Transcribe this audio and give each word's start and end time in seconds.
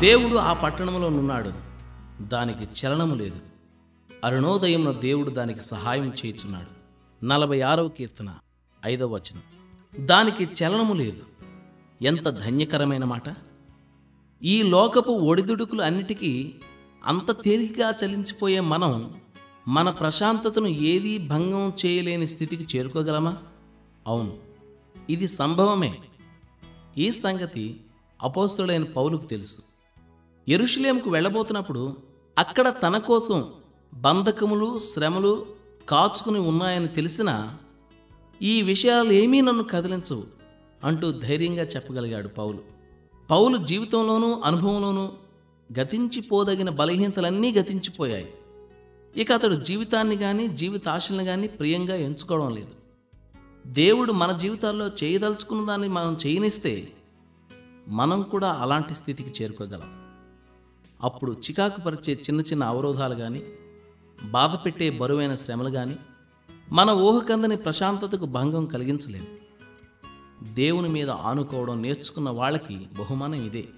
దేవుడు 0.00 0.34
ఆ 0.34 0.52
పట్టణంలో 0.52 1.08
నున్నాడు. 1.08 1.52
దానికి 2.22 2.64
చలనము 2.64 3.14
లేదు. 3.14 3.40
అరుణోదయంలో 4.24 4.92
దేవుడు 4.92 5.30
దానికి 5.30 5.60
సహాయం 5.60 6.08
చేయుచున్నాడు. 6.08 6.78
నలభై 7.24 7.60
ఆరవ 7.60 7.88
కీర్తన 7.88 8.34
ఐదవ 8.86 9.14
వచనం. 9.14 9.42
దానికి 10.06 10.44
చలనము 10.44 10.94
లేదు. 10.94 11.22
ఎంత 12.02 12.28
ధన్యకరమైన 12.28 13.04
మాట. 13.04 13.36
ఈ 14.42 14.62
లోకపు 14.62 15.10
ఒడిదుడుకులు 15.10 15.82
అన్నిటికీ 15.82 16.54
అంత 17.04 17.42
తేలికగా 17.42 17.94
చలించిపోయే 18.04 18.60
మనం 18.60 19.20
మన 19.68 19.90
ప్రశాంతతను 19.90 20.66
ఏదీ 20.66 21.18
భంగం 21.18 21.72
చేయలేని 21.86 22.26
స్థితికి 22.26 22.78
చేరుకోగలమా? 22.78 23.36
అవును. 24.06 24.36
ఇది 25.10 25.28
సంభవమే. 25.28 25.98
ఈ 26.98 27.10
సంగతి 27.10 27.80
అపోస్తుడైన 28.22 28.84
పౌలుకు 28.84 29.26
తెలుసు. 29.26 29.67
ఎరుషులేంకు 30.48 31.10
వెళ్ళబోతున్నప్పుడు 31.10 31.96
అక్కడ 32.38 32.74
తన 32.82 32.98
కోసం 32.98 33.44
బంధకములు 33.94 34.78
శ్రమలు 34.78 35.46
కాచుకుని 35.88 36.38
ఉన్నాయని 36.38 36.88
తెలిసినా 36.88 37.58
ఈ 38.42 38.62
విషయాలు 38.62 39.12
ఏమీ 39.12 39.40
నన్ను 39.40 39.64
కదిలించవు 39.64 40.26
అంటూ 40.84 41.12
ధైర్యంగా 41.12 41.62
చెప్పగలిగాడు 41.62 42.28
పౌలు. 42.28 42.58
పౌలు 43.30 43.56
జీవితంలోనూ 43.56 44.42
అనుభవంలోనూ 44.44 45.12
గతించిపోదగిన 45.80 46.70
బలహీనతలన్నీ 46.70 47.52
గతించిపోయాయి. 47.52 48.34
ఇక 49.16 49.32
అతడు 49.32 49.54
జీవితాన్ని 49.54 50.16
కానీ 50.16 50.48
జీవితాశలను 50.48 51.24
కానీ 51.24 51.46
ప్రియంగా 51.46 51.94
ఎంచుకోవడం 51.94 52.54
లేదు. 52.54 52.70
దేవుడు 53.66 54.12
మన 54.12 54.32
జీవితాల్లో 54.32 54.88
చేయదలుచుకున్న 54.88 55.66
దాన్ని 55.66 55.88
మనం 55.88 56.18
చేయనిస్తే 56.26 56.88
మనం 57.88 58.22
కూడా 58.22 58.52
అలాంటి 58.52 58.94
స్థితికి 58.94 59.42
చేరుకోగలం. 59.42 60.07
అప్పుడు 61.02 61.32
చికాకు 61.32 61.80
పరిచే 61.80 62.12
చిన్న 62.14 62.40
చిన్న 62.40 62.64
అవరోధాలు 62.64 63.14
కానీ 63.14 63.42
బాధ 64.24 64.54
పెట్టే 64.54 64.90
బరువైన 64.90 65.34
శ్రమలు 65.34 65.70
కానీ 65.70 65.96
మన 66.72 66.90
ఊహకందని 66.90 67.56
ప్రశాంతతకు 67.56 68.26
భంగం 68.26 68.66
కలిగించలేదు 68.66 69.26
దేవుని 70.54 70.88
మీద 70.88 71.10
ఆనుకోవడం 71.10 71.82
నేర్చుకున్న 71.82 72.30
వాళ్ళకి 72.30 72.86
బహుమానం 72.98 73.34
ఇదే. 73.34 73.68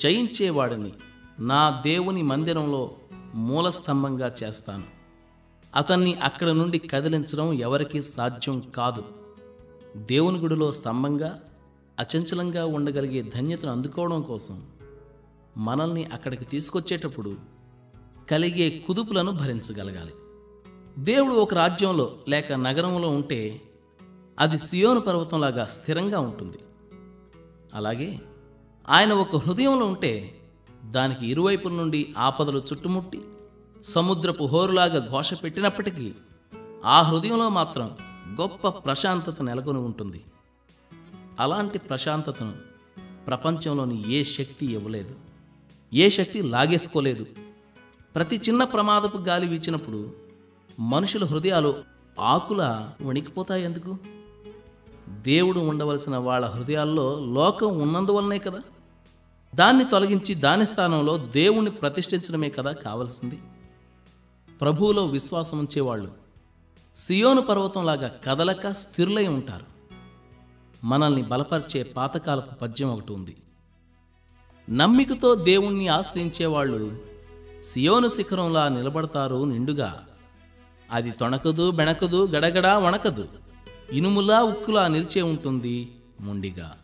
జయించేవాడిని 0.00 0.92
నా 1.40 1.80
దేవుని 1.82 2.22
మందిరంలో 2.22 2.96
మూలస్తంభంగా 3.34 4.34
చేస్తాను. 4.42 4.84
అతన్ని 5.76 6.14
అక్కడ 6.14 6.50
నుండి 6.50 6.78
కదిలించడం 6.78 7.52
ఎవరికీ 7.52 8.02
సాధ్యం 8.02 8.60
కాదు. 8.60 9.04
దేవుని 9.96 10.38
గుడిలో 10.38 10.72
స్తంభంగా 10.72 11.40
అచంచలంగా 12.00 12.66
ఉండగలిగే 12.66 13.22
ధన్యతను 13.22 13.72
అందుకోవడం 13.72 14.22
కోసం 14.22 14.66
మనల్ని 15.56 16.04
అక్కడికి 16.04 16.44
తీసుకొచ్చేటప్పుడు 16.44 17.36
కలిగే 18.30 18.70
కుదుపులను 18.70 19.32
భరించగలగాలి. 19.32 20.12
దేవుడు 20.98 21.34
ఒక 21.34 21.54
రాజ్యంలో 21.54 22.16
లేక 22.28 22.52
నగరంలో 22.52 23.08
ఉంటే 23.08 23.60
అది 24.38 24.58
సియోను 24.58 25.00
పర్వతంలాగా 25.00 25.64
స్థిరంగా 25.64 26.20
ఉంటుంది. 26.20 26.58
అలాగే 27.74 28.20
ఆయన 28.88 29.12
ఒక 29.12 29.36
హృదయంలో 29.36 29.86
ఉంటే 29.86 30.40
దానికి 30.84 31.26
ఇరువైపుల 31.26 31.72
నుండి 31.72 32.14
ఆపదలు 32.18 32.58
చుట్టుముట్టి 32.58 33.20
సముద్రపు 33.82 34.44
హోరులాగా 34.44 35.08
ఘోష 35.10 35.42
పెట్టినప్పటికీ 35.42 36.12
ఆ 36.84 37.02
హృదయంలో 37.02 37.48
మాత్రం 37.48 37.96
గొప్ప 38.40 38.68
ప్రశాంతత 38.68 39.42
నెలకొని 39.42 39.78
ఉంటుంది. 39.78 40.24
అలాంటి 41.40 41.78
ప్రశాంతతను 41.78 42.52
ప్రపంచంలోని 43.26 44.12
ఏ 44.12 44.22
శక్తి 44.22 44.72
ఇవ్వలేదు. 44.72 45.31
ఏ 45.94 46.08
శక్తి 46.08 46.42
లాగేసుకోలేదు. 46.42 47.26
ప్రతి 48.14 48.36
చిన్న 48.36 48.64
ప్రమాదపు 48.64 49.16
గాలి 49.16 49.46
వీచినప్పుడు 49.46 50.14
మనుషుల 50.80 51.24
హృదయాలు 51.24 51.84
ఆకుల 52.20 52.90
వణికిపోతాయి 53.02 53.64
ఎందుకు? 53.64 53.96
దేవుడు 55.08 55.58
ఉండవలసిన 55.58 56.16
వాళ్ళ 56.16 56.46
హృదయాల్లో 56.46 57.20
లోకం 57.20 57.78
ఉన్నందువల్లనే 57.78 58.38
కదా. 58.38 58.58
దాన్ని 59.54 59.84
తొలగించి 59.84 60.34
దాని 60.34 60.66
స్థానంలో 60.66 61.16
దేవుణ్ణి 61.18 61.70
ప్రతిష్ఠించడమే 61.70 62.50
కదా 62.50 62.72
కావలసింది. 62.72 63.38
ప్రభువులో 64.60 65.06
విశ్వాసం 65.06 65.58
ఉంచేవాళ్ళు 65.58 66.12
సియోను 66.94 67.42
పర్వతంలాగా 67.42 68.20
కదలక 68.24 68.70
స్థిరులై 68.70 69.26
ఉంటారు. 69.26 69.66
మనల్ని 70.86 71.22
బలపరిచే 71.22 71.82
పాతకాలపు 71.82 72.54
పద్యం 72.54 72.88
ఒకటి 72.88 73.12
ఉంది. 73.12 73.36
నమ్మికతో 74.70 75.34
దేవుణ్ణి 75.34 75.88
ఆశ్రయించేవాళ్ళు 75.88 76.96
సియోను 77.64 78.08
శిఖరంలా 78.08 78.68
నిలబడతారు 78.68 79.44
నిండుగా. 79.44 80.06
అది 80.90 81.10
తొణకదు 81.10 81.70
బెణకదు 81.70 82.26
గడగడా 82.26 82.78
వణకదు. 82.78 83.28
ఇనుములా 83.92 84.42
ఉక్కులా 84.42 84.88
నిలిచే 84.88 85.22
ఉంటుంది 85.22 85.92
ముండిగా. 86.20 86.76